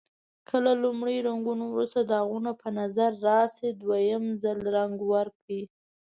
[0.47, 5.61] که له لومړي رنګولو وروسته داغونه په نظر راشي دویم ځل رنګ ورکړئ.